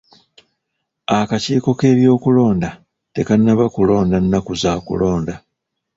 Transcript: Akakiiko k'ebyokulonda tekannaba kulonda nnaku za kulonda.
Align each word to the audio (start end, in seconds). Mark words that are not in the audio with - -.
Akakiiko 1.17 1.69
k'ebyokulonda 1.79 2.69
tekannaba 3.13 3.65
kulonda 3.75 4.17
nnaku 4.21 4.53
za 4.61 4.73
kulonda. 4.87 5.35